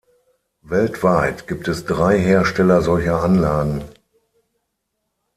Weltweit 0.63 1.45
gibt 1.47 1.67
es 1.67 1.85
drei 1.85 2.17
Hersteller 2.17 2.81
solcher 2.81 3.21
Anlagen. 3.21 3.83